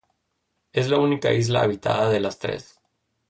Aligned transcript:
Es 0.73 0.89
la 0.89 0.97
única 0.97 1.31
isla 1.31 1.61
habitada 1.61 2.09
de 2.09 2.19
las 2.19 2.39
tres. 2.39 2.79